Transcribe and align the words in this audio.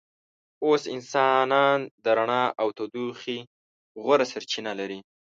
اوس 0.65 0.83
انسانان 0.95 1.79
د 2.03 2.05
رڼا 2.17 2.43
او 2.61 2.67
تودوخې 2.77 3.39
غوره 4.03 4.25
سرچینه 4.33 4.71
لري. 4.79 4.99